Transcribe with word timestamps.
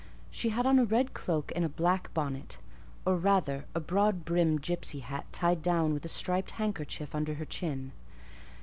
She 0.31 0.49
had 0.49 0.65
on 0.65 0.79
a 0.79 0.83
red 0.83 1.13
cloak 1.13 1.51
and 1.55 1.63
a 1.63 1.69
black 1.69 2.11
bonnet: 2.11 2.57
or 3.05 3.17
rather, 3.17 3.67
a 3.75 3.79
broad 3.79 4.25
brimmed 4.25 4.63
gipsy 4.63 5.01
hat, 5.01 5.31
tied 5.31 5.61
down 5.61 5.93
with 5.93 6.03
a 6.03 6.07
striped 6.07 6.49
handkerchief 6.57 7.13
under 7.13 7.35
her 7.35 7.45
chin. 7.45 7.91